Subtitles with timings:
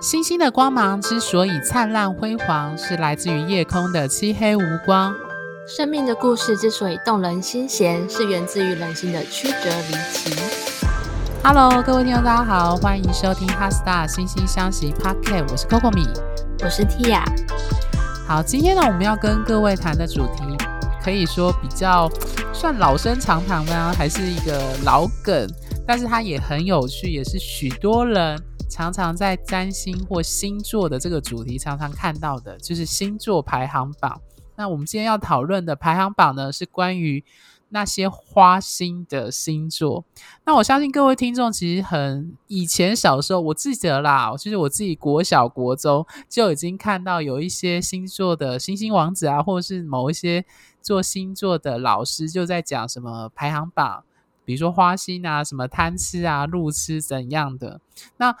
[0.00, 5.14] 星星的光芒之所以灿烂辉煌，是来自于夜空的漆黑无光。
[5.66, 10.34] 生命的故事之所以动人心弦，是源自于人心的曲折离奇。
[11.42, 16.06] Hello，各位听众，大家好，欢迎收听《哈 Star 惺惺相惜》Podcast，我是 Coco 米，
[16.62, 17.24] 我是 Tia。
[18.28, 20.42] 好，今天呢，我们要跟各位谈的主题，
[21.02, 22.08] 可以说比较
[22.52, 25.48] 算老生常谈呢，还是一个老梗，
[25.86, 28.38] 但是它也很有趣，也是许多人。
[28.76, 34.20] 常常在占星或星座的这个主题，常常看到的就是星座排行榜。
[34.54, 37.24] 那我们今天要讨论的排行榜呢，是关于
[37.70, 40.04] 那些花心的星座。
[40.44, 50.44] 那我相信各位听众其实很以前小时候，我记得啦，就是我自己国小国中就已经看到有一些星座的星星王子啊，或者是某一些
[50.82, 54.04] 做星座的老师就在讲什么排行榜。
[54.44, 57.80] 比如说花心啊，什么贪吃啊、路痴怎样的？
[58.18, 58.36] 那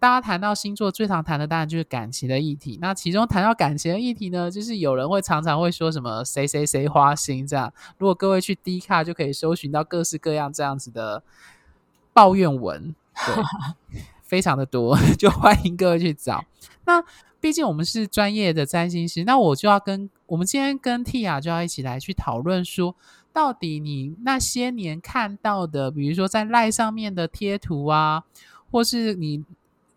[0.00, 2.78] 大家谈到星座，最常谈的当然就是感情的议题。
[2.80, 7.72] 那其中谈到感情的议题呢，就是有人会常常会说什么谁谁谁花心这样。
[7.98, 11.22] 如果各位去 D 卡就可以搜寻到各式各样这样子的
[12.14, 12.94] 抱怨文，
[13.26, 13.34] 对，
[14.24, 16.42] 非常的多， 就欢迎各位去找。
[16.86, 17.04] 那
[17.38, 22.96] 毕竟我们是专业的占星师，那我就要跟我们今天跟 Tia 就要一起来去讨论说。
[23.32, 28.24] 到底你那些年看到的，比如说在赖上面的贴图啊，
[28.72, 29.44] 或是你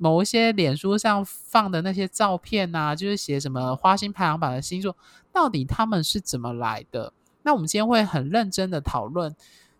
[0.03, 4.97] 某一些脸书上放的那些照片啊，就是写什么花心排行榜的星座，
[5.31, 7.13] 到底他们是怎么来的？
[7.43, 9.33] 那我们今天会很认真的讨论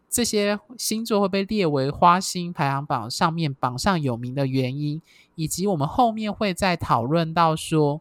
[0.10, 5.02] 这些星座会被列为花心排行榜上面榜上有名的原因，
[5.36, 8.00] 以及我们后面会再讨论到说。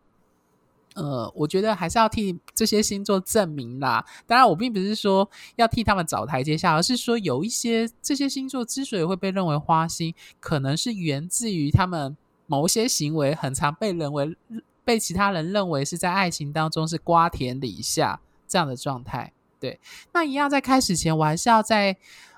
[0.94, 4.04] 呃，我觉得还是要替这些星座证明啦。
[4.26, 14.36] 当然，我并不是说要替他们找台阶下，而是说有一些这些星座之所以会被认为花心，可能是源自于他们某些行为很常被认为
[14.84, 19.32] 被其他人认为是在爱情当中是瓜田李下这样的状态。
[19.58, 19.80] 对，
[20.12, 21.96] 那一样在开始前，我还是要在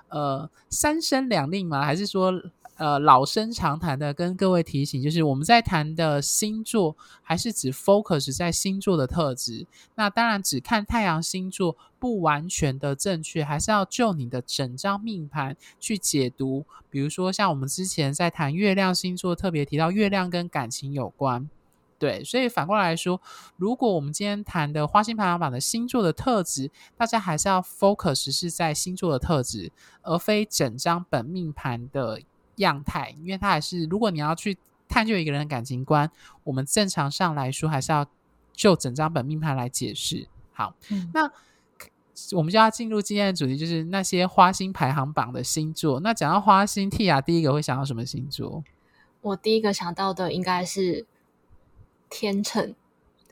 [0.09, 1.83] 呃三声两令吗？
[1.83, 2.31] 还是说？
[2.77, 9.65] 呃，老生常谈的跟各位提醒，就是我们在谈的星座，还是只 focus 在星座的特质。
[9.95, 16.65] 那当然，只看太阳星座不完全的正确，还是要就你的整张命盘去解读。
[16.89, 21.49] 比如说，像我们之前在谈月亮星座，特别提到月亮跟感情有关。
[21.97, 23.21] 对，所以反过来说，
[23.55, 29.71] 如果我们今天谈的花心排行榜的星座的特质，大家还是要 focus 是在星座的特质，
[30.01, 32.19] 而非整张本命盘的。
[32.57, 34.57] 样态，因为他还是，如果你要去
[34.87, 36.09] 探究一个人的感情观，
[36.43, 38.05] 我们正常上来说还是要
[38.53, 40.27] 就整张本命盘来解释。
[40.53, 41.29] 好，嗯、那
[42.31, 45.99] 我们就要进入今天的主题，就是那些花心排行榜的星座。
[45.99, 48.63] 那讲到花心，Tia 第一个会想到什么星座？
[49.21, 51.05] 我第一个想到的应该是
[52.09, 52.73] 天秤。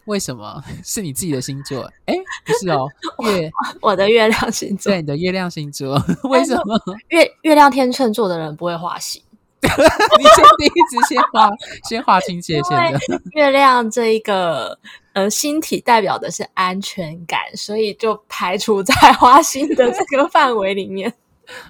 [0.06, 1.90] 为什么 是你自己的星座？
[2.06, 2.16] 哎，
[2.46, 2.88] 不是哦，
[3.26, 9.22] 月我的月亮星座，对，你的月亮星座，为什么 月月亮天秤座的人不会花心？
[9.64, 11.50] 你先第一次先画，
[11.88, 13.00] 先划清界限的。
[13.32, 14.78] 月亮这一个
[15.14, 21.14] 呃星体代表的是安全感，所以就排除在花心的这个范围里面。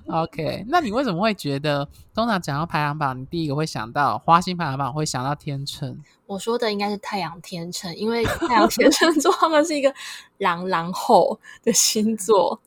[0.07, 5.97] OK，那你为什么会觉得通常讲到排行榜，你第一个会想到花心排行榜，会想到天秤？
[6.25, 9.93] 我说的应该是太阳天秤，因为太阳天秤座他们是一个
[10.37, 12.59] 狼狼后的星座，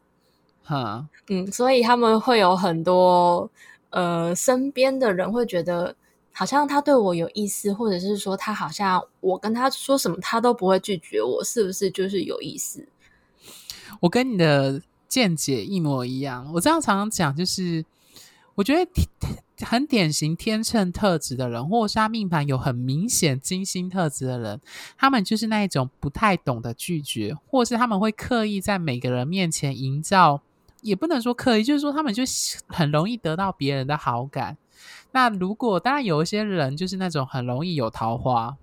[0.62, 3.50] 哈，嗯，所以他们会有很多
[3.90, 5.94] 呃身边的人会觉得
[6.32, 12.86] 好像他对我有意思，或者是说他好像我跟他说什么他都不会拒绝我，是不是就是有意思？
[14.00, 14.82] 我跟你的。
[15.16, 16.52] 见解一模一样。
[16.52, 17.82] 我这样常常讲，就是
[18.54, 18.86] 我觉得
[19.64, 24.60] 很典型天秤特质的人，或者是他命盘有很明显金星特质的人，
[24.98, 30.42] 他们就是那一种不太懂得拒绝，或是他们会刻意在每个人面前营造，
[30.82, 32.22] 也不能说刻意，就是说他们就
[32.66, 34.58] 很容易得到别人的好感。
[35.12, 38.54] 那如果当然有一些人就是那种很容易有桃花。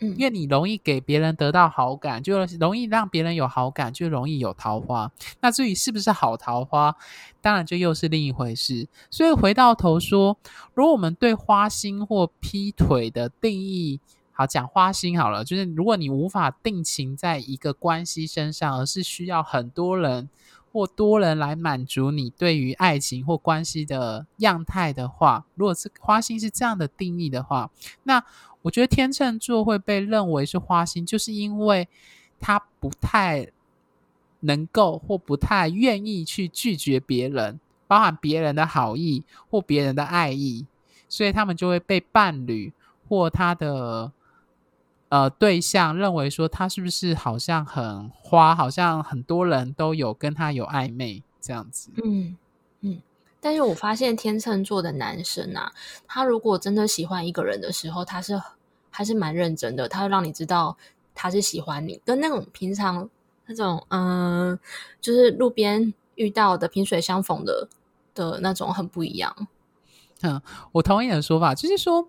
[0.00, 5.12] 因为你容易给别人得到好感，就容易让别人有好感，就容易有桃花。
[5.40, 6.96] 那至于是不是好桃花，
[7.40, 8.88] 当然就又是另一回事。
[9.10, 10.36] 所以回到头说，
[10.74, 14.00] 如果我们对花心或劈腿的定义，
[14.32, 20.30] 好，讲花心好了，就是如果你无法定情在一个关系身上，而是需要很多人
[20.72, 27.70] 或多人来满足你对于爱情或关系的样态的话，如果是花心是这样的定义的话，
[28.02, 28.22] 那。
[28.62, 31.88] 我觉得天秤座会被认为是花心，就是因为
[32.38, 33.48] 他不太
[34.40, 40.66] 能够或不太愿意去拒绝别人，包含别人的好意或别人的爱意，
[41.08, 42.70] 所以他们就会被伴侣
[43.08, 44.12] 或他的
[45.10, 51.90] 呃对象认为说他是不是好像很花，好像很多人都有跟他有暧昧这样子。
[52.02, 52.36] 嗯
[52.80, 53.02] 嗯。
[53.42, 55.72] 但是我发现天秤座的男生啊，
[56.06, 58.40] 他如果真的喜欢一个人的时候，他是
[58.90, 60.76] 还是蛮认真的，他会让你知道
[61.14, 63.08] 他是喜欢你，跟那种平常
[63.46, 64.58] 那种嗯、呃，
[65.00, 67.66] 就是路边遇到的萍水相逢的
[68.14, 69.34] 的那种很不一样。
[70.20, 70.42] 嗯，
[70.72, 72.06] 我同意你的说法，就是说，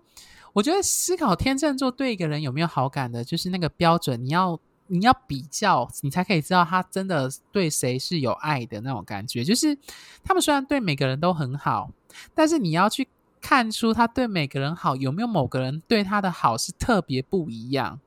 [0.52, 4.58] 我觉得思考天秤座对一个人有没有好感的，就是那个标准，你要。
[4.88, 9.42] 你要比较，你才可以知道他真的对谁是有爱的那种感觉。
[9.42, 9.78] 就是
[10.22, 11.90] 他们虽然对每个人都很好，
[12.34, 13.08] 但是你要去
[13.40, 18.00] 看出他对每个人好，有没有某个人对他的好是特别不一样。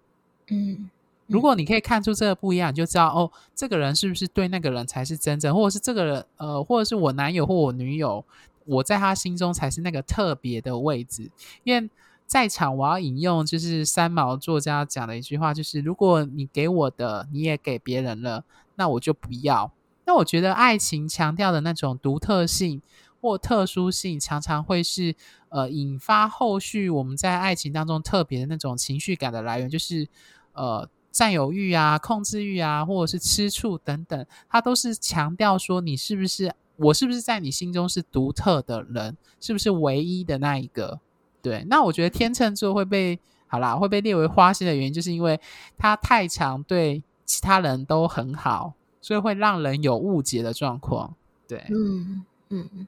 [0.49, 0.87] 嗯，
[1.25, 8.23] 如果你可以看出这个不一样，你就知道哦，这个人是不是对那个人才是真正，或者是这个人呃，或者是我男友或我女友，
[8.65, 11.31] 我在他心中才是那个特别的位置，
[11.63, 11.89] 因为。
[12.25, 18.43] 在场，我要引用就是三毛作家讲的一句话，就是如果你给我的你也给别人了，
[18.75, 19.71] 那我就不要。
[20.05, 22.81] 那我觉得爱情强调的那种独特性
[23.21, 25.15] 或特殊性，常常会是
[25.49, 30.07] 呃引发后续我们在爱情当中特别的那种情绪感的来源，就是
[30.53, 40.99] 呃占有欲啊、控制欲啊，或者是吃醋等等，它都是强调说你是不是我是不是在你心中是独特的人，是不是唯一的那一个。
[41.45, 45.39] 对，那我觉得天秤座会被好啦，会被列为花心的原因，就是因为
[45.77, 51.13] 他太常对其他人都很好，所以会让人有误解的状况。
[51.47, 52.87] 对，嗯嗯。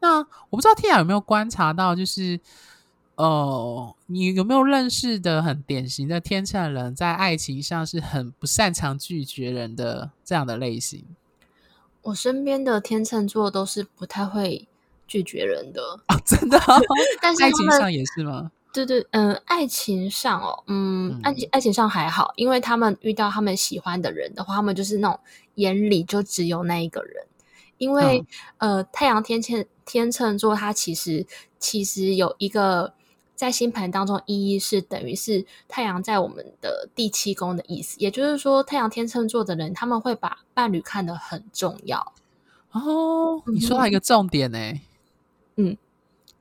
[0.00, 2.40] 那我不知道 Tia 有没有观察到，就是
[3.14, 11.04] 呃，你有没有认识的很典型的天秤人，在爱情上是很不擅长拒绝人的这样的类型？
[12.02, 14.67] 我身边的天秤座都是不太会。
[15.08, 16.80] 拒绝人的啊、哦，真的、哦？
[17.20, 18.52] 但是爱情上也是吗？
[18.72, 25.18] 对对，嗯、呃，爱情上哦，嗯，爱情爱情上还好，因为他们遇到他们喜欢的人的话，他们就是那种
[25.54, 27.26] 眼里就只有那一个人。
[27.78, 28.24] 因为、
[28.58, 31.26] 嗯、呃，太阳天秤天秤座，它其实
[31.58, 32.92] 其实有一个
[33.34, 42.12] 在星盘当中意义是等于是太阳在我们的第七宫的意思，也就是说，太阳天秤座的人他们会把伴侣看得很重要。
[42.72, 44.72] 哦，你说到一个重点呢、欸。
[44.72, 44.80] 嗯嗯，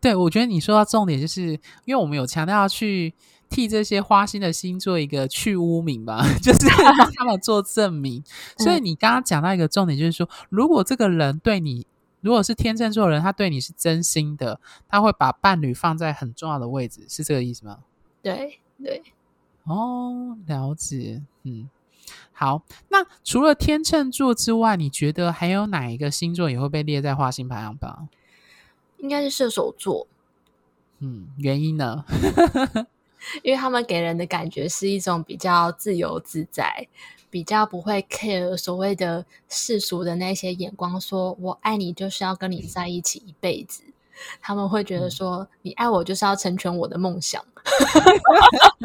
[0.07, 1.51] 对，我觉得你说到重点，就是
[1.83, 3.13] 因为我们有强调要去
[3.49, 8.23] 替这些花心的星座一个去污名吧， 就是帮 他们做证明。
[8.57, 11.85] 所以你刚刚讲到一个重点，就是说，如果这个人对你，
[12.21, 17.79] 如果是天秤座的人，他对你是真心的，他会把伴侣放在很重要的位置，是这个意思吗？
[18.21, 19.03] 对对，
[19.65, 21.69] 哦，了解，嗯，
[22.31, 22.63] 好。
[22.87, 28.07] 那除了天秤座之外，你觉得还有哪一个星座也会被列在花心排行榜？
[28.97, 30.07] 应该是射手座，
[30.99, 32.03] 嗯，原因呢？
[33.43, 36.87] 因为他们给人的感觉是一种比较自由自在，
[37.29, 43.83] 比较不会 care 所谓的世俗的那些眼光，说我爱你就是要跟你在一起一辈子。
[44.39, 47.43] 他们会觉得说，嗯、你爱我就是要成全我的梦想。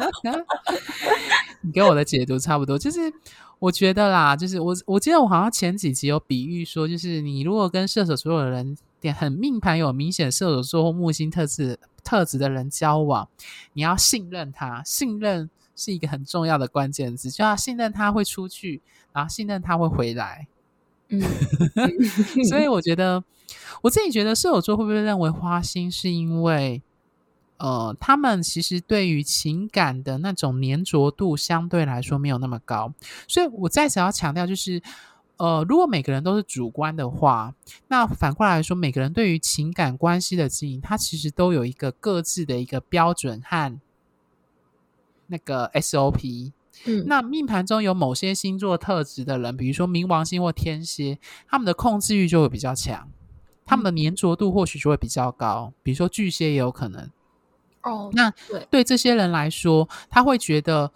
[1.61, 3.13] 你跟我的解读差不多，就是
[3.59, 8.77] 我觉得啦，就是我我记得我好像前几集有比喻说，就是你如果跟射手所有的人。
[9.11, 13.27] 很命盘有明显射手座或木星特质特质的人交往，
[13.73, 20.47] 你要信任他，信任是一个很重要的关键字，就要信任他会出去，然后信任他会回来。
[21.09, 21.21] 嗯，
[22.47, 23.23] 所以我觉得
[23.81, 26.81] 我自己觉得射手座会不会认为花心，是因为
[27.57, 32.93] 呃，他们其实对于情感的那种粘着度相对来说没有那么高，
[33.27, 34.81] 所以我再次要强调就是。
[35.37, 37.55] 呃，如果每个人都是主观的话，
[37.87, 43.79] 那反过来说，每个人对于情感关系的经营，他其实都有一个各自的一个标准和
[45.27, 46.51] 那个 SOP。
[46.85, 53.09] 嗯，那命盘中有某些星座特质的人，比如说冥王星或天蝎，他们的控制欲就会比较强，
[53.65, 55.73] 他们的粘着度或许就会比较高。
[55.81, 57.09] 比如说巨蟹也有可能。
[57.83, 60.91] 哦，那对对这些人来说，他会觉得，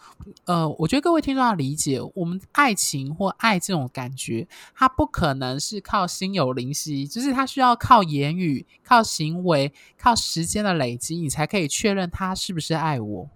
[0.46, 13.30] 呃，我觉得各位听众要理解，我们爱情或爱这种感觉，它不可能是靠心有灵犀，就是它需要靠言语、靠行为、靠时间的累积，你才可以确认他是不是爱我。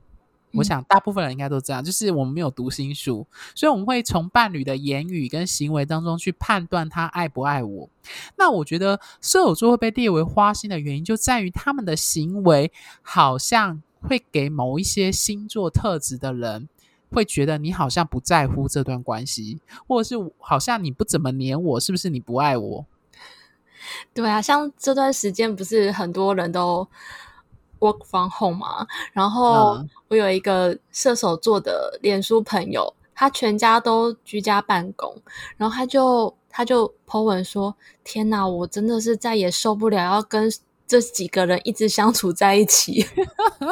[0.54, 7.90] 我想大部分人应该都这样，就是我们没有读心术，所以我们会从伴侣的言语跟行为当中去判断他爱不爱我。
[8.36, 16.68] 那我觉得射手座会被列为花心的原因，就在于他们的行为好像会给某一些星座特质的人，
[17.12, 22.86] 会觉得你好像不在乎这段关系，或者是好像你不怎么黏我，是不是你不爱我？
[24.14, 26.88] 对啊，像这段时间不是很多人都。
[27.82, 35.14] Work from home 嘛，然后我有一个射手座的脸书朋友，他全家都居家办公，
[35.58, 40.50] 然后他就他就 po 文说：“天哪，我真的是再也受不了要跟
[40.88, 43.06] 这几个人一直相处在一起。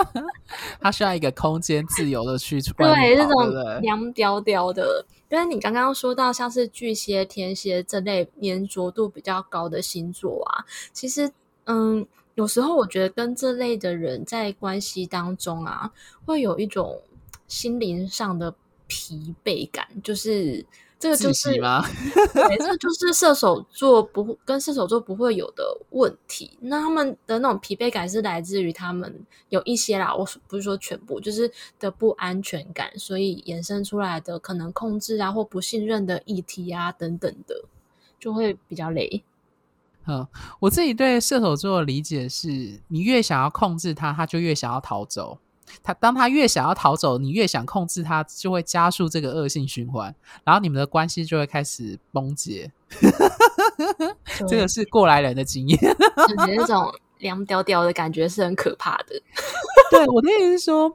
[0.81, 5.05] ”他需要一个空间，自由的去处对这种凉屌屌的。
[5.29, 11.31] 因为你刚刚说到像是巨蟹、天蝎这类粘着度比较高的星座啊，其实
[11.65, 12.07] 嗯。
[12.39, 15.91] 有时候我觉得跟这类的人在关系当中啊，
[16.25, 17.01] 会有一种
[17.49, 18.55] 心灵上的
[18.87, 20.65] 疲惫感，就是
[20.97, 21.83] 这个就是吗？
[22.33, 26.57] 对，这个就是射手座不跟射手座不会有的问题。
[26.61, 29.13] 那他们的那种疲惫感是来自于他们
[29.49, 37.65] 有一些啦，我不是说全部，就是的不安全感，所以衍生出来的可能控制啊或不信任的议题啊等等的，
[38.17, 39.21] 就会比较累。
[40.09, 40.27] 嗯，
[40.59, 45.37] 我自己对射手座的理解是，你越想要控制他，他就越想要逃走。
[45.83, 50.13] 他当他越想要逃走，你越想控制他，就会加速这个恶性循环，
[50.43, 52.71] 然后你们的关系就会开始崩解。
[54.47, 59.21] 这个是过来人的经验，就是那种凉屌屌的感觉是很可怕的。
[59.91, 60.91] 对，我的意思是说，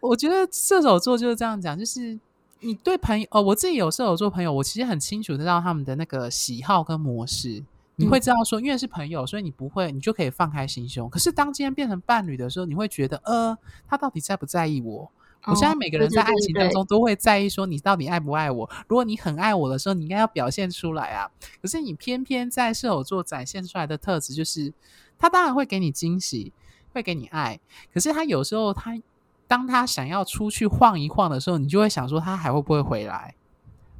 [0.00, 2.16] 我觉得射手座就是这样讲，就是
[2.60, 7.64] 你对朋友哦，我自己有射手座朋友，我其实很清楚知道他们的那个喜好跟模式。
[8.00, 11.08] 你会知道说，因为是朋友，所以你不会，你就可以放开心胸。
[11.10, 15.02] 可是当今天变成伴侣的时候，你会觉得，呃，他到底在不在意我？
[15.44, 18.68] 哦，我现在每个人在爱情当中都会在意说，你到底爱不爱我？
[18.88, 21.30] 如果你很爱我的时候，你应该要表现出来啊。
[21.60, 24.72] 可是你偏偏在射手座展现出来的特质，就是
[25.18, 26.52] 他当然会给你惊喜，
[26.92, 27.60] 会给你爱。
[27.92, 28.98] 可是他有时候他
[29.46, 33.34] 当他想要出去晃一晃的时候，你就会想说，他还会不会回来？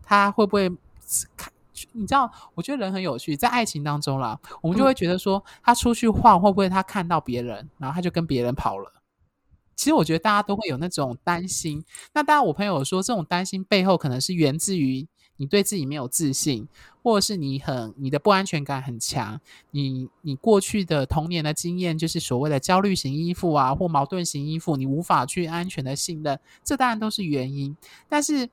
[0.02, 0.68] 他会不会
[1.36, 1.52] 看？
[1.92, 8.92] 你知道，我觉得人很有趣，在爱情当中啦，我们就会觉得说，他出去晃会不会他看到别人，然后他就跟别人跑了？
[9.76, 11.82] 其实我觉得大家都会有那种担心。
[12.12, 15.06] 那当然，我朋友说，这种担心背后可能是源自于
[15.36, 16.68] 你对自己没有自信，
[17.02, 27.74] 或者是你很你的不安全感很强，你你过去的童年的经验就是所谓的焦虑型依附啊，或矛盾型依附，你无法去安全的信任，这当然都是原因。
[28.08, 28.48] 但是。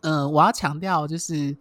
[0.00, 1.56] 嗯、我要强调，就是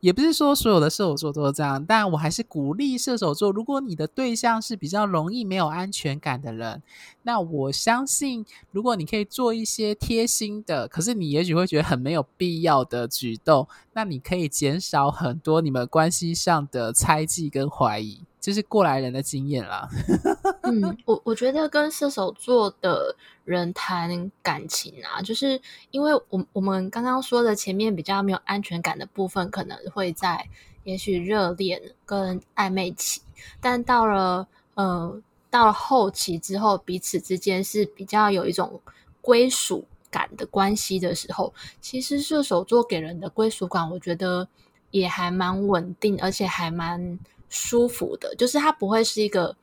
[0.00, 6.82] 也不是说所有的射手座都是这样，但我还是鼓励射手座，如果你的对象是比较容易没有安全感的人，
[7.22, 18.22] 那我相信，如果你可以做一些贴心的，可是你也许会觉得很没有必要的举动，那你可以减少很多你们关系上的猜忌跟怀疑。
[18.42, 19.88] 就是过来人的经验啦。
[20.64, 25.60] 嗯，我我觉得跟射手座的人谈感情啊，就是
[25.92, 30.44] 因为我我们刚刚说的前面比较没有安全感的部分，可能会在
[30.82, 33.20] 也许热恋跟暧昧期，
[33.60, 38.80] 但到了呃到了后期之后，彼此之间是比较有一种
[39.20, 44.48] 归属感的关系的时候，其实射手座给人的归属感，我觉得
[44.90, 47.20] 也还蛮稳定，而且还蛮。
[47.54, 49.54] 舒服的，就是它不会是一个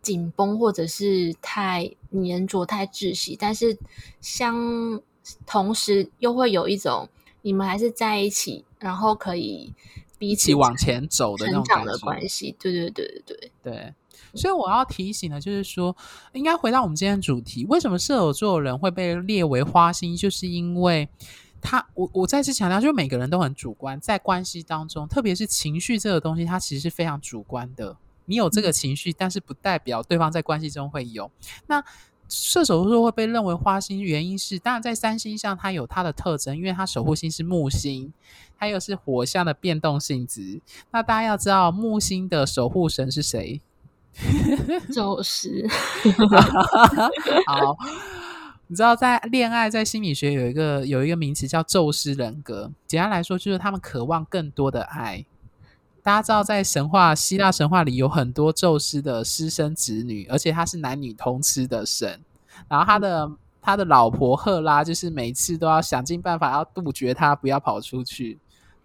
[0.00, 3.76] 紧绷或者是太黏着、太窒息，但是
[4.22, 4.98] 相
[5.46, 7.06] 同时又会有一种
[7.42, 9.74] 你们还是在一起，然后可以
[10.16, 12.56] 彼起往前走的那种成长的关系。
[12.58, 13.94] 对对对对对对。
[14.34, 15.94] 所以我要提醒的，就是说，
[16.32, 21.06] 应该回到我们今天的主题，为什么射手座的人会被列为花心，就是因为。
[21.60, 27.96] 他，我我再次强调，就是每个人都很主观，在关系当中，特别是情绪这个东西，它其实是非常主观的。
[28.26, 31.30] 你有这个情绪，但是不代表对方在关系中会有。
[31.66, 31.82] 那
[32.28, 38.12] 射手座会被认为花心，原因是当然在三星上它有它的特征，因为它守护星是木星，
[38.58, 40.60] 它又是火象的变动性质。
[40.90, 43.62] 那大家要知道木星的守护神是谁？
[44.92, 45.66] 宙斯。
[47.48, 47.78] 好。
[48.70, 52.70] 你知道，在恋爱，在心理学有一个有一个名词叫宙斯人格。
[52.86, 55.24] 简单来说，就是他们渴望更多的爱。
[56.02, 62.20] 大家知道，在神话希腊神话里有很多宙斯的私生子女，而且他是男女通吃的神。
[62.68, 63.30] 然后他的
[63.62, 68.38] 他的老婆赫拉，就是每次都要想尽办法要杜绝他，不要跑出去。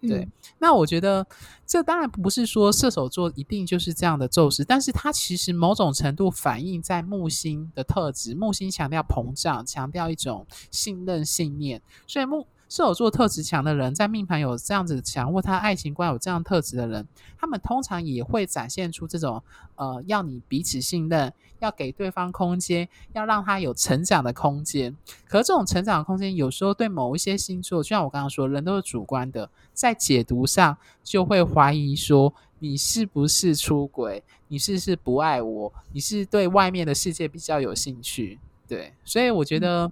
[0.08, 1.26] 对，嗯、那我觉得
[1.66, 8.36] 这当然不是说射手座一定就是这样的宙斯，但是它其实某种程度反映在木星的特质。
[8.36, 19.40] 木星强调膨胀，强调一种信任信念，所以木射手座特质强的人，在命盘有这样子强，或他爱情观有这样特质的人，他们通常也会展现出这种
[19.76, 24.98] 呃，要你彼此信任，要给对方空间，要让他有成长的空间。
[25.28, 34.24] 可这种成长的空间，有时候对某一些星座，就像我刚刚说，人都是主观的，在解读上就会怀疑说，你是不是出轨？
[34.48, 35.72] 你是不是不爱我？
[35.92, 38.40] 你是对外面的世界比较有兴趣？
[38.68, 39.92] 对，所以我觉得，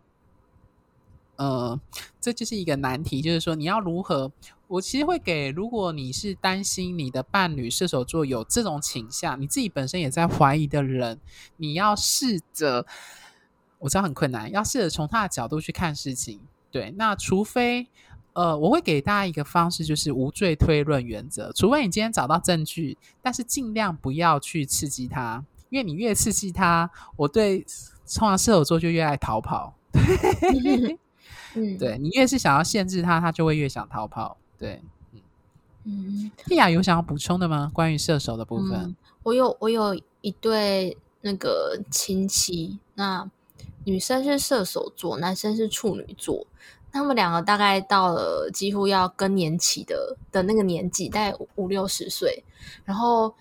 [1.41, 1.79] 呃，
[2.19, 4.31] 这就是一个难题，就是说你要如何？
[4.67, 11.19] 我其实会给，如果你是担心你的伴侣射手座有这种倾向，你自己本身也在怀疑的人，
[11.57, 12.85] 你要试着，
[13.79, 16.39] 我知道很困难，要试着从他的角度去看事情。
[16.69, 17.87] 对，那除非，
[18.33, 21.51] 呃，我会给大家一个方式，就是无罪推论原则。
[21.53, 27.65] 除非你今天找到证据，但是尽量不要去刺激他，因为你越刺激他，我对
[28.15, 29.73] 通常射手座就越爱逃跑。
[31.53, 34.37] 嗯，对，你越是想要限制他，他就会越想逃跑。
[34.57, 34.81] 对，
[35.13, 35.21] 嗯
[35.83, 37.69] 嗯，蒂亚有想要补充的吗？
[37.73, 43.29] 关于射手的部分，嗯、我有，我有一对那个亲戚，那
[43.83, 46.45] 女生是射手座，男生是处女座，
[46.91, 52.43] 他们两个大概到了几乎要更年期的的那个年纪，大概五六十岁。
[52.85, 53.33] 然后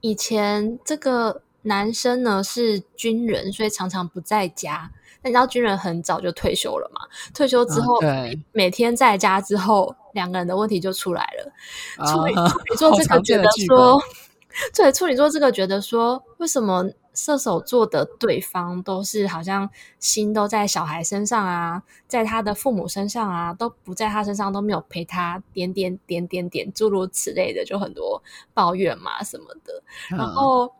[0.00, 4.90] 以前这个男生呢是军人，所以常常不在家。
[5.20, 7.00] 那你知道军人很早就退休了嘛？
[7.34, 11.52] 退休之后，对，每天在家之后，两个人的问题就出来了。
[11.96, 14.00] 啊、处女处女座这个觉得说，
[14.72, 28.22] 对，处女座这个觉得说，为什么射手座的对方都是好像心都在小孩身上啊，在他的父母身上啊，都不在他身上，都没有陪他点点点点点，诸如此类的，就很多
[28.54, 29.82] 抱怨嘛什么的。
[30.10, 30.70] 然后、嗯、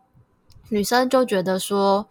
[0.69, 2.09] 女生就觉得说。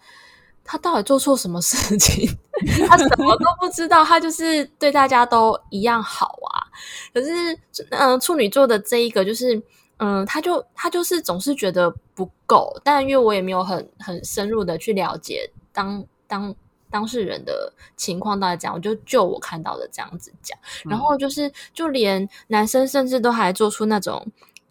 [0.67, 2.29] 他到底做错什么事情？
[2.89, 6.67] 他什么都不知道，他就是对大家都一样好啊。
[7.13, 7.53] 可是，
[7.91, 9.55] 嗯、呃，处女座的这一个就是，
[9.97, 12.75] 嗯、呃，他就他就是总是觉得不够。
[12.83, 16.53] 但因为我也没有很很深入的去了解当当
[16.91, 20.57] 当事人的情况到底怎样，我就就我看到的这样子讲。
[20.83, 24.25] 然后就是，就连男生甚至都还做出那种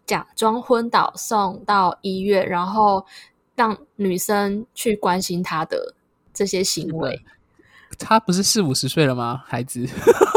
[0.05, 3.03] 假装昏倒送到医院，然后。
[3.57, 5.95] 让女生去关心他的
[6.31, 7.19] 这些行为，
[7.97, 9.43] 他不是四五十岁了吗？
[9.47, 9.83] 孩子，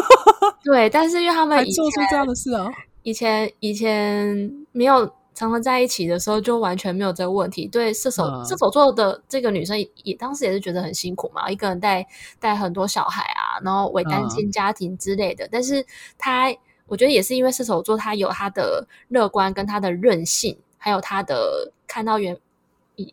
[0.64, 2.66] 对，但是因为他们做出这样的事啊，
[3.02, 7.68] 以前以前没有常常在一起的时候，就完全没有这个问题。
[7.68, 12.06] 对射手、嗯、射手座的这个女生也，也当时也是觉得很辛苦嘛，一个人带
[12.38, 15.44] 带很多小孩啊，然后为单亲家庭之类的。
[15.44, 15.84] 嗯、但是
[16.16, 16.50] 她，
[16.86, 22.34] 我觉得也是因为射手座，她有她的乐观跟她的韧性，还有她的看到原。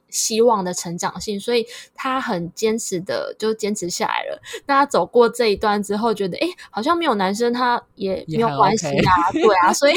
[0.10, 4.41] 希望的成长性，所以他很坚持的就坚持下来了。
[4.65, 9.93] 那他走过这一段之后，觉得哎，好像没有男生，他也没有关系啊，对啊，所以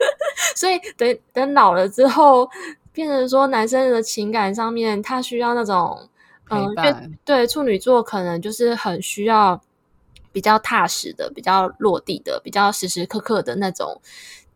[0.56, 2.48] 所以等等老了之后，
[2.92, 6.08] 变成说男生的情感上面，他需要那种
[6.50, 9.60] 嗯，对处女座可能就是很需要
[10.32, 14.00] 比较踏实的、比较落地的、比较时时刻刻的那种。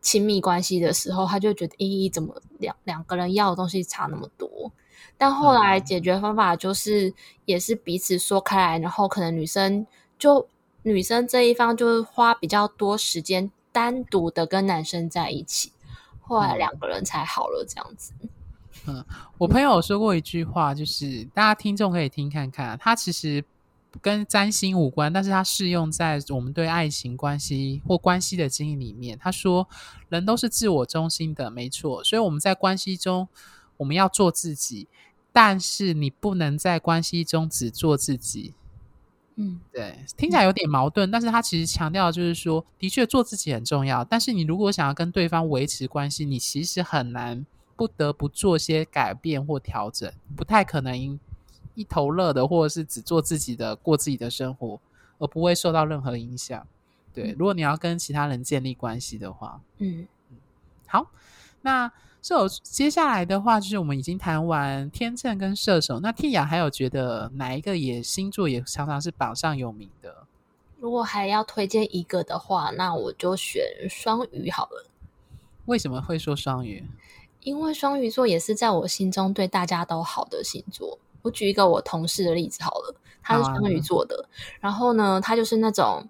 [0.04, 4.70] 亲密关系的时候，他就觉得，咦，怎么两两个人要的东西差那么多？
[5.16, 7.14] 但后来解决方法就是，
[7.46, 9.86] 也是彼此说开来，然后可能女生
[10.18, 10.46] 就
[10.82, 15.72] 女生这一方就花比较多时间单独的跟男生在一起，
[16.20, 18.12] 后来两个人才好了，这样子。
[18.86, 19.02] 嗯，
[19.38, 23.42] 我朋友有说过一句话，就是大家听众可以听看看，他其实。
[24.00, 29.18] 跟占星无关，但是它适用在我们对爱情关系或关系的经营里面。
[29.18, 29.68] 他说，
[30.08, 32.02] 人都是自我中心的，没错。
[32.02, 33.28] 所以我们在关系中，
[33.76, 34.88] 我们要做自己，
[35.32, 38.54] 但是你不能在关系中只做自己。
[39.36, 44.04] 嗯，对，听起来有点矛盾，但是他其实强调就是说，的确做自己很重要。
[44.04, 51.18] 但是你如果想要跟对方维持关系，你其实很难不得不做些改变或调整，不太可能。
[51.74, 54.80] 一头热的，或者是只做自己的，过自己的生活，
[55.18, 56.66] 而不会受到任何影响。
[57.12, 60.36] 对，嗯、如果你要跟其他人建立关系的话，嗯嗯，
[60.86, 61.06] 好，
[61.62, 61.90] 那
[62.22, 66.00] 射手接下来的话，就是我们已经谈完天秤跟射手。
[66.00, 70.26] 那 Tia 还有觉得哪一个也星座也常常是榜上有名的？
[70.80, 74.90] 如果还要推荐一个的话，那我就选双鱼好了。
[75.66, 76.84] 为什么会说双鱼？
[77.40, 80.98] 因为双鱼座也是在我心中对大家都好的星座。
[81.24, 84.14] 我举一个我同事的例子好了，他是双鱼座的，
[84.60, 86.06] 啊、然后呢，他就是那种，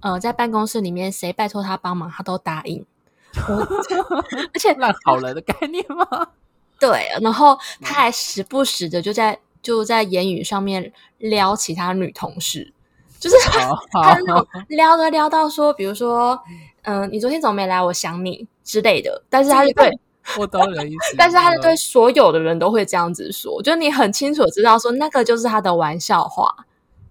[0.00, 2.82] 呃，在办公室里面谁拜托他帮忙，他都答应，
[3.36, 6.28] 而且烂好人的概念吗？
[6.80, 12.72] 对，然后他还时不时的就在就在言语上面撩其他女同事，
[13.20, 16.42] 就是他他那种 撩的撩到说，比如说，
[16.84, 17.82] 嗯、呃，你昨天怎么没来？
[17.82, 19.98] 我想你之类的，但是他就对。
[20.38, 26.54] 我懂你的意思，但是他是对所有的人都会这样子说，就你很清楚知道说那个就是他的玩笑话。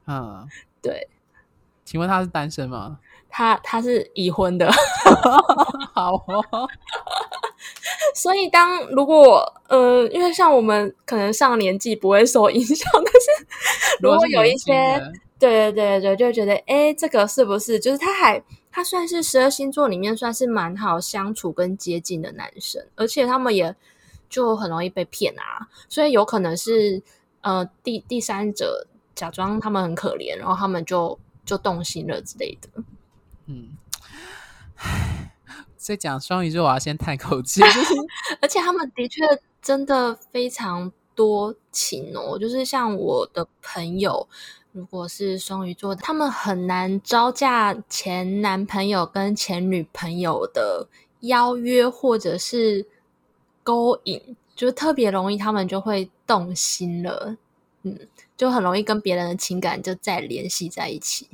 [0.07, 0.47] 嗯，
[0.81, 1.07] 对。
[1.85, 2.97] 请问他是单身吗？
[3.29, 4.71] 他他是已婚的。
[5.93, 6.67] 好哦。
[8.15, 13.47] 所以当如果呃，因为像我们可能上年纪不会受影响，但是
[14.01, 14.99] 如果有一些，
[15.39, 18.41] 对对对对，就会觉得哎，这个是不是就是他还
[18.73, 23.75] 他算是十二星座里面算是蛮好相处跟接近的男生，而且他们也
[24.27, 27.03] 就很容易被骗啊，所以有可能是
[27.41, 32.83] 呃第第三者假装他们很可怜，然后他们就就动心了之类的，
[33.45, 33.77] 嗯。
[35.77, 37.61] 在讲双鱼座，我要先叹口气，
[38.39, 39.21] 而且他们的确
[39.61, 44.27] 真的非常多情哦，就是像我的朋友，
[44.73, 50.87] 如果是双鱼座的，他们很难招架前男朋友跟前女朋友的
[51.21, 52.83] 邀约或者是
[53.61, 57.37] 勾引，就特别容易，他们就会动心了，
[57.83, 57.99] 嗯，
[58.35, 61.29] 就很容易跟别人的情感就再联系在一起。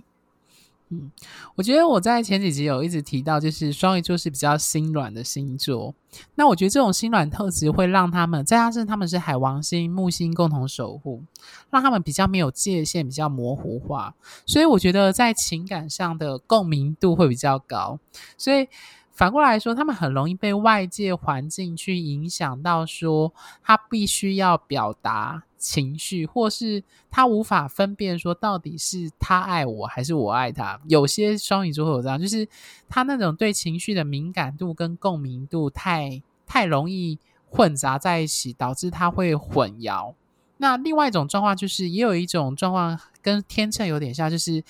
[0.91, 1.12] 嗯，
[1.54, 5.93] 我觉得我在前几集有一直提到，就是双鱼座是比较心软的星座。
[6.34, 11.23] 那我觉得这种心软特质会让他们，再加上他们是海王星、木星共同守护，
[11.69, 14.15] 让他们比较没有界限，比较模糊化。
[14.47, 17.99] 所以我觉得在情感上的共鸣度会比较高。
[18.36, 18.67] 所以
[19.12, 25.43] 反过来说，他们很容易被外界环境去影响到，说他必须要表达。
[25.60, 30.80] 情绪，或是他无法分辨说到底是他爱我还是我爱他。
[30.88, 32.48] 有些双鱼座会有这样，就是
[32.88, 37.19] 他那种对情绪的敏感度跟共鸣度太太容易
[37.50, 40.15] 混杂在一起，导致他会混淆。
[40.58, 44.63] 那另外一种状况就是，也有一种状况跟天秤有点像，就是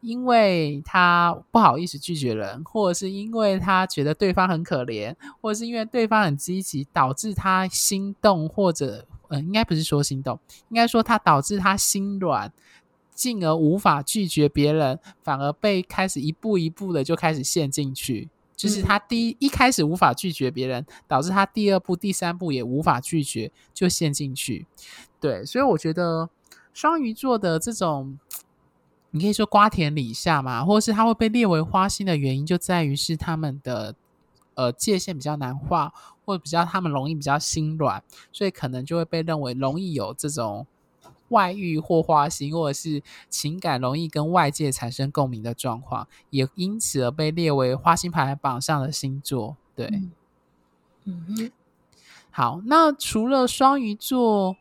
[0.00, 9.06] 因为他不好意思拒绝人，或者是因为他觉得对方很可怜，或者是因为对方很积极，导致他心动或者。
[9.32, 12.52] 嗯、呃，应该不是说心动，应该说他导致他心软，
[13.14, 18.28] 进而无法拒绝别人，反而被开始一步一步的就开始陷进去。
[18.54, 24.66] 就是他第一一开始无法拒绝别人，导致他第二步、第三步也无法拒绝，就陷进去。
[25.18, 26.28] 对，所以我觉得
[26.72, 28.18] 双鱼座的这种，
[29.10, 33.96] 你可以说瓜田李下嘛，或者是他会被列为花心的原因，就在于是他们的。
[34.54, 35.92] 呃，界限比较难画，
[36.24, 40.66] 或者比较他们容易比较心软，所以可能就会被认为容易有这种
[41.28, 49.56] 外遇或花心，或者是情感容易跟外界产生共鸣的状况，也因此而被列为花心排行榜上的星座。
[49.74, 49.86] 对，
[51.04, 51.50] 嗯哼，
[52.30, 54.56] 好，那除了双鱼座，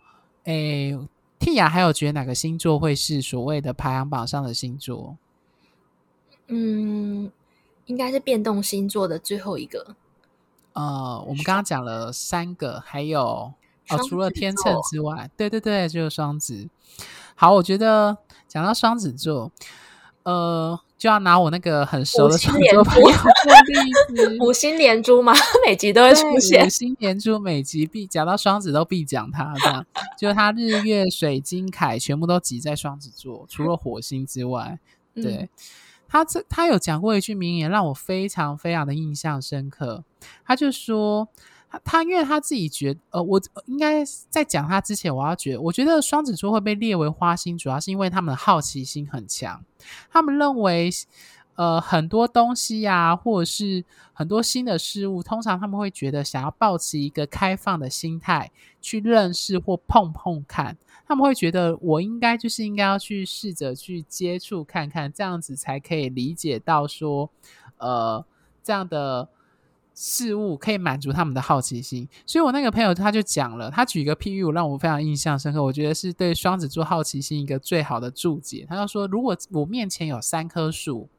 [0.46, 0.98] 诶
[1.40, 5.18] ，Tia 还有觉得哪个星座会是所谓的排行榜上的星座？
[6.48, 7.32] 嗯。
[7.86, 9.96] 应该是变动星座的最后一个。
[10.74, 13.52] 呃，我们刚刚讲了三个，还有
[13.90, 16.70] 哦，除了天秤之外，对对对，就是双子。
[17.36, 18.18] 好，我觉得
[18.48, 19.52] 讲到双子座，
[20.24, 23.14] 呃，就要拿我那个很熟的双子座朋友做
[23.68, 24.38] 例子。
[24.40, 25.34] 五星连珠嘛，
[25.68, 26.66] 每集都会出现。
[26.66, 29.86] 五星连珠，每集必讲到双子都必讲他，这样
[30.18, 34.80] 就是他日月水金凯全部都挤在双子座，除了火星之外，
[35.14, 35.34] 对。
[35.34, 35.50] 嗯
[36.12, 40.04] 他这他有讲过一句名言，让我非常非常的印象深刻。
[40.44, 41.30] 他就说，
[41.70, 49.64] 他他因为他自己觉，呃，我应该在讲他之前，我要觉，我觉得双子座会被列为花心，主要是因为他们的好奇心很强。
[50.12, 50.90] 他们认为，
[51.56, 60.78] 呃，很多东西呀、或者是很多新的事物，通常他们会觉得想要抱持一个开放的心态去认识或碰碰看。
[61.12, 67.30] 他们会觉得我应该就是应该要去试着去接触看看，这样子才可以理解到说，
[67.80, 68.26] 呃，
[68.64, 69.28] 这样的
[69.94, 72.08] 事物可以满足他们的好奇心。
[72.26, 75.62] 所以我那个朋友他就讲了，他举一个譬喻，让我非常印象深刻。
[75.62, 78.66] 我觉得是对双子座好奇心一个最好的注解。
[78.70, 81.10] 他就说，如果我面前有三棵树，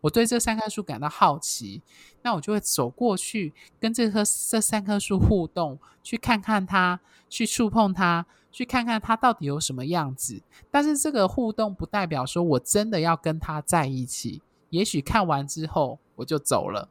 [0.00, 1.82] 我对这三棵树感到好奇，
[2.22, 8.26] 那我就会走过去跟这棵这三棵树互动，去看看它，去触碰它。
[8.52, 14.42] 去看看它到底有什么样子，但是这个互动不代表说我真的要跟它在一起。
[14.70, 16.88] 也许看完之后我就走了。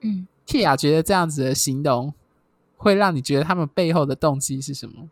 [0.00, 2.12] 嗯，Tia 觉得这样子的形容
[2.76, 5.08] 会让你觉得他们背后的动机是什么？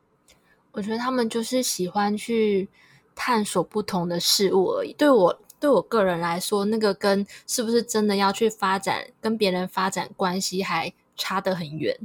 [0.72, 2.68] 我觉得他们就是喜欢去
[3.14, 4.92] 探索不同的事物而已。
[4.92, 11.96] 对我对我个人来说，那个跟是不是真的要去发展跟别人发展关系还差得很远。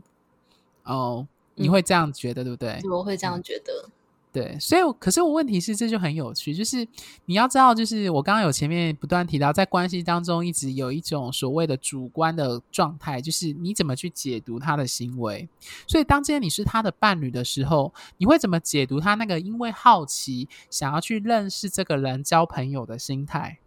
[0.84, 1.28] 哦。
[1.56, 2.82] 你会这样觉得，对不对？
[2.90, 3.88] 我会这样觉得。
[4.34, 6.88] 对，所以，可是我问题是，这就很有趣，就是
[7.26, 15.48] 你要知道，就是我刚刚有前面不断提到，在关系当中一直有一种所谓的主观的状态，就是你怎么去解读他的行为。
[15.88, 23.60] 所以，当今天你是他的伴侣的时候，你会怎么解读他那个因为好奇想要去认识这个人、交朋友的心态？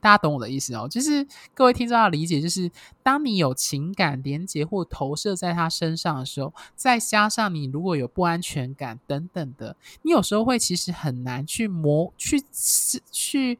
[0.00, 2.70] 大家懂我的意思哦，就是各位听众要理解，就是
[3.02, 12.42] 当你有情感连结或投射在他身上的时候，再加上你如果有不安全感等等的，你有时候会其实很难去磨去
[13.12, 13.58] 去，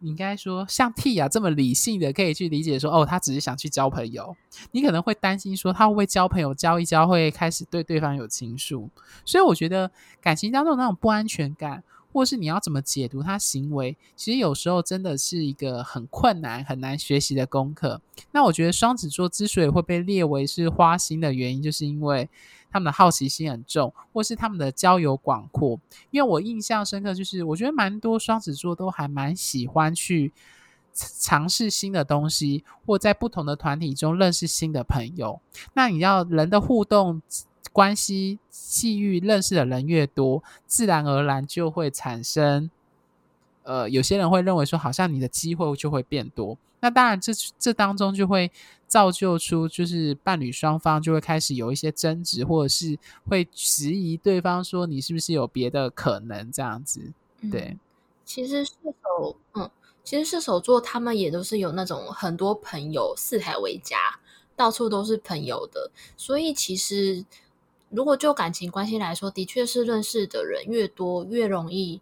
[0.00, 4.36] 你应该说像 T 啊这么理性的可以去理解说，哦，他只是想去交朋友，
[4.72, 8.88] 你可能会担心说他会不会交朋友交一交会开始对对方有情愫，
[9.24, 11.84] 所以我觉得感情当中那种不安全感。
[12.12, 18.00] 或是你要怎么解读他行为，其实有时候真的是一个很困难、很难学习的功课。
[18.32, 22.28] 那我觉得双子座之所以会被列为是花心的原因，就是因为
[22.70, 25.78] 他们的好奇心很重，或是他们的交友广阔。
[26.10, 30.32] 因为我印象深刻，就是我觉得蛮多双子座都还蛮喜欢去
[30.92, 35.40] 尝试新的东西，或在不同的团体中认识新的朋友。
[35.74, 37.22] 那你要人的互动。
[37.72, 42.70] 关系际遇认识的人越多，自然而然就会产生，
[43.62, 46.56] 呃，有些人会认为说，好像你的机会就会变多。
[46.80, 48.50] 那当然这，这这当中就会
[48.86, 52.96] 造就出，就是伴侣双方就会开始有一些争执，或者是
[53.28, 57.12] 会质疑对方说，你是不是有别的可能这样子？
[57.50, 57.80] 对，嗯、
[58.24, 59.70] 其实射手，嗯，
[60.04, 63.96] 其实射手座他们也都是有那种很多朋友，四海为家，
[64.54, 67.24] 到处都是朋友的，所以其实。
[67.90, 72.00] 如果就感情关系来说，的确是认识的人越多，越容易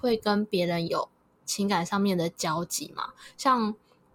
[0.00, 1.08] 会跟别人有
[1.44, 3.12] 情感上面的交集嘛。
[3.36, 3.74] 像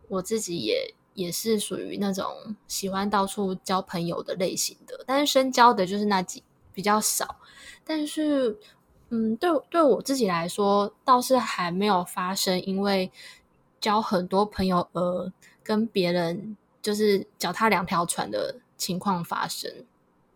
[0.09, 7.37] 我自己也也是属于那种喜欢到处交朋友的类型的，但是深交的就是那几比较少。
[7.85, 8.57] 但是，
[9.09, 13.11] 嗯，对对我自己来说，倒是还没有发生因为
[13.79, 15.31] 交很多朋友而
[15.63, 19.71] 跟别人就是脚踏两条船的情况发生。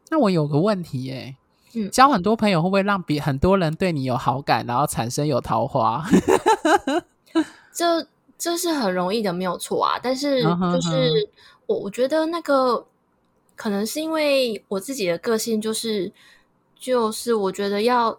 [0.10, 1.38] 那我有个问题耶、欸，
[1.74, 6.06] 嗯，交很多朋友会不会让别很多人对你有好感，然后产生有桃花？
[7.74, 10.00] 这这是很容易的，没有错啊。
[10.02, 11.30] 但是就是
[11.65, 12.86] 我我觉得那个
[13.56, 16.12] 可能是因为我自己的个性，就是
[16.80, 18.17] 就是我觉得要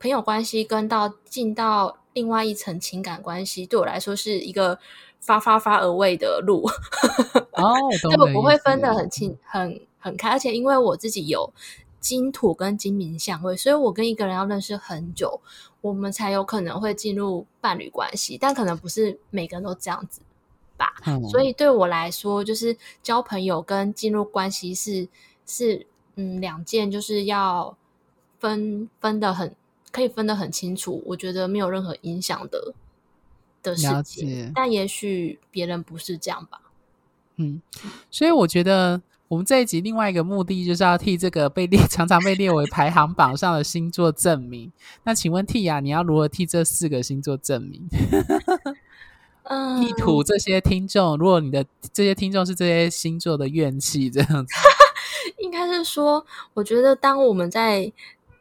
[0.00, 4.78] 朋友关系跟到进到另外一层情感关系，对我来说是一个
[5.20, 6.68] 发发发而未的路。
[7.52, 7.74] 哦，
[8.18, 9.80] 我不会分的很清很。
[9.98, 11.52] 很开，而且因为我自己有
[12.00, 15.40] 金土跟金冥相位，所以我跟一个人要认识很久，
[15.80, 18.38] 我们才有可能会进入伴侣关系。
[18.40, 20.20] 但可能不是每个人都这样子
[20.76, 20.94] 吧。
[21.06, 25.08] 嗯、所以对我来说，就是交朋友跟进入关系是
[25.44, 25.84] 是
[26.14, 27.76] 嗯两件，就是要
[28.38, 29.54] 分分得很
[29.90, 31.02] 可以分得很清楚。
[31.06, 32.72] 我觉得没有任何影响的
[33.60, 34.52] 的事情。
[34.54, 36.60] 但也许别人不是这样吧。
[37.36, 37.60] 嗯，
[38.10, 39.02] 所以我觉得。
[39.28, 44.72] 我们这一集另外一个目的就是要替这个被列 常常被列为排行榜上的星座证明。
[45.04, 47.86] 那请问 T 啊，你要如何替这四个星座证明？
[49.44, 54.54] 嗯， 意图这些听众，如果你的这些听众是这些星座的怨气，这样子，
[55.38, 57.92] 应该是说，我觉得当我们在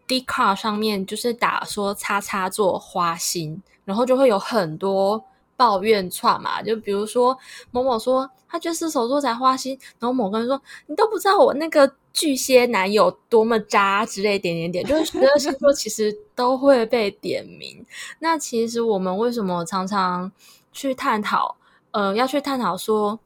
[0.07, 5.25] Dcard 上面就是打说叉叉座花心，然后就会有很多。
[5.57, 7.37] 抱怨串嘛，就比如说
[7.71, 17.83] 某某说他就是射手座才花心，然后某个人说你都不知道我那个巨蟹男友多么渣之类点点点，就是十二星座其实都会被点名。
[18.19, 20.31] 那其实我们为什么常常
[20.71, 21.57] 去探讨，
[21.91, 23.19] 呃，要去探讨说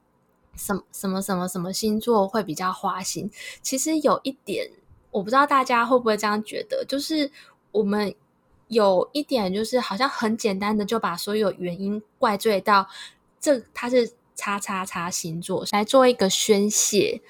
[0.56, 3.30] 什么什么什么什么星座会比较花心？
[3.62, 4.72] 其实有一点，
[5.12, 7.30] 我不知道大家会不会这样觉得，就是
[7.74, 8.16] 我们。
[8.72, 12.88] 有一点就是，好像很简单的就把所有原因怪罪到
[13.38, 17.22] 这，他是叉叉叉星座来做一个宣泄，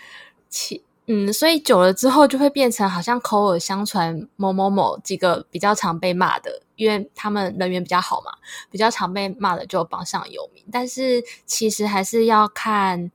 [0.50, 8.32] 其嗯，所以久了之后就会变成好像口耳相传某某某几个比较常被骂的，因为他们人缘比较好嘛，
[8.70, 10.64] 比较常被骂的就榜上有名。
[10.72, 13.12] 但是其实还是要看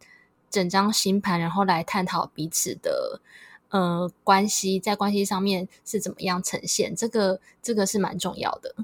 [0.50, 3.20] 整张星盘，然后来探讨彼此的。
[3.68, 6.94] 呃，关系在关系上面是怎么样呈现？
[6.94, 8.74] 这个这个是蛮重要的。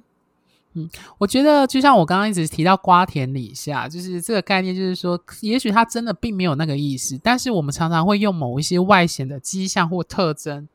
[0.75, 10.67] 嗯，我觉得就像我刚刚一直提到瓜田李下，就是这个概念，就是说，也许他真的并没有那个意思，但是我们常常会用某一些外显的迹象或特征，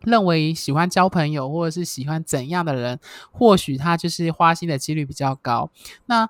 [0.00, 2.98] 认为喜欢交朋友或者是喜欢怎样的人，
[3.30, 5.70] 或许他就是花心的几率比较高。
[6.06, 6.26] 那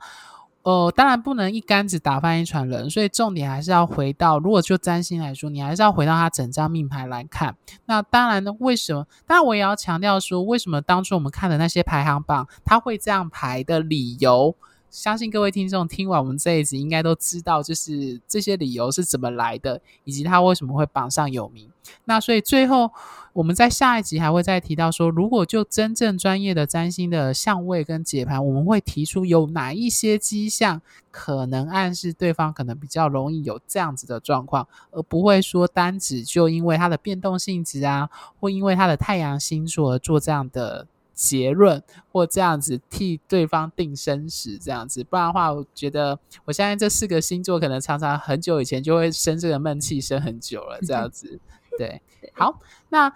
[0.65, 7.55] 呃，当然不能一竿子打翻一船人，所以重点还是要回到，如果就占星来说，你还是要回到他整张命牌来看。
[7.85, 9.07] 那当然呢，为什么？
[9.27, 14.57] 当然我也要强调说，为什么当初我们看的那些排行榜，他会这样排的理由，
[14.91, 21.71] 相信各位听众听完我们这一集，应该都知道，就是这些理由是怎么来的，以及他为什么会榜上有名。
[22.07, 22.91] 那所以最后，
[23.35, 38.09] 我们在下一集还会再提到说，如果就真正专业的占星的相位跟解盘，我们会提出有哪一些迹象可能暗示对方可能比较容易有这样子的状况，而不会说单指就因为它的变动性质啊，
[38.41, 40.87] 或因为它的太阳星座而做这样的。
[41.17, 51.39] 结论或这样子替对方定生死，这样子，不然的话，我觉得我相信这四个星座可能常常很久以前就会生这个闷气，生很久了，这样子。
[51.79, 52.01] 对，
[52.33, 52.59] 好，
[52.89, 53.13] 那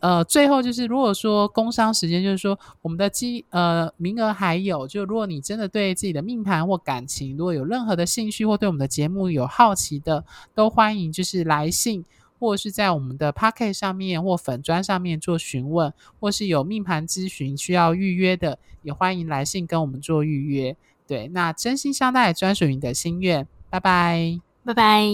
[0.00, 12.04] 呃，最后就是如果说工商时间，就是说我们的机呃名额还有，就如果你真的对自己的命盘或感情，如果有任何的兴趣或对我们的节目有好奇的，都欢迎就是来信。
[12.40, 20.76] 或是在我们的 Pocket 上面或粉砖上面做询问，或是有命盘咨询需要预约的，也欢迎来信跟我们做预约。
[21.06, 25.12] 对，那真心相待，专属你的心愿，拜拜，拜拜。